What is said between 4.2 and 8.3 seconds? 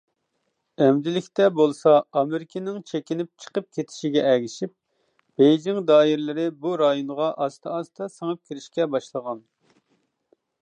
ئەگىشىپ، بېيجىڭ دائىرىلىرى بۇ رايونغا ئاستا-ئاستا